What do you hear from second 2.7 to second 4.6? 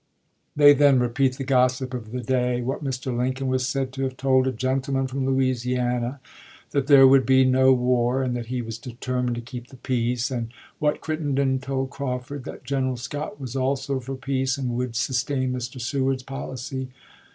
Mr. Lincoln was said to have told a